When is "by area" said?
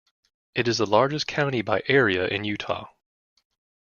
1.61-2.25